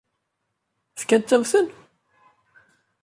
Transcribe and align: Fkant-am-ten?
Fkant-am-ten? 1.01 1.67